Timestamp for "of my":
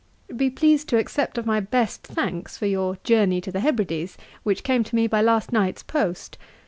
1.37-1.59